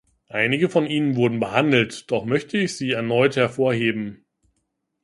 Einige 0.29 0.67
von 0.67 0.87
ihnen 0.87 1.15
wurden 1.15 1.39
behandelt, 1.39 2.09
doch 2.09 2.25
möchte 2.25 2.57
ich 2.57 2.75
sie 2.75 2.89
erneut 2.89 3.35
hervorheben. 3.35 4.25